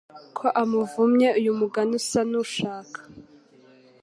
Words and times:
ko 0.37 0.47
amuvumye 0.61 1.27
uyu 1.39 1.51
mugani 1.59 1.93
usa 1.99 2.21
n’ushaka 2.29 2.99